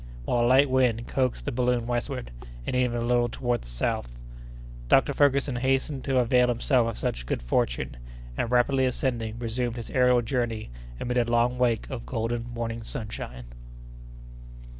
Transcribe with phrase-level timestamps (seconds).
[0.25, 2.31] while a light wind coaxed the balloon westward,
[2.65, 4.09] and even a little toward the south.
[4.87, 5.13] Dr.
[5.13, 7.97] Ferguson hastened to avail himself of such good fortune,
[8.35, 13.45] and rapidly ascending resumed his aërial journey amid a long wake of golden morning sunshine.